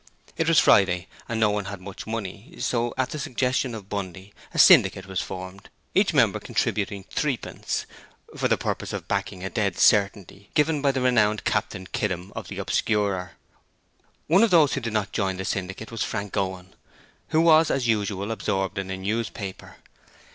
It 0.35 0.47
was 0.47 0.57
Friday, 0.57 1.07
and 1.29 1.39
no 1.39 1.51
one 1.51 1.65
had 1.65 1.79
much 1.79 2.07
money, 2.07 2.55
so 2.57 2.91
at 2.97 3.11
the 3.11 3.19
suggestion 3.19 3.75
of 3.75 3.87
Bundy, 3.87 4.33
a 4.51 4.57
Syndicate 4.57 5.05
was 5.05 5.21
formed, 5.21 5.69
each 5.93 6.11
member 6.11 6.39
contributing 6.39 7.05
threepence 7.11 7.85
for 8.35 8.47
the 8.47 8.57
purpose 8.57 8.93
of 8.93 9.07
backing 9.07 9.43
a 9.43 9.49
dead 9.51 9.77
certainty 9.77 10.49
given 10.55 10.81
by 10.81 10.91
the 10.91 11.01
renowned 11.01 11.43
Captain 11.43 11.85
Kiddem 11.85 12.31
of 12.35 12.47
the 12.47 12.57
Obscurer. 12.57 13.33
One 14.25 14.41
of 14.41 14.49
those 14.49 14.73
who 14.73 14.81
did 14.81 14.91
not 14.93 15.11
join 15.11 15.37
the 15.37 15.45
syndicate 15.45 15.91
was 15.91 16.01
Frank 16.01 16.35
Owen, 16.35 16.73
who 17.27 17.39
was 17.41 17.69
as 17.69 17.87
usual 17.87 18.31
absorbed 18.31 18.79
in 18.79 18.89
a 18.89 18.97
newspaper. 18.97 19.75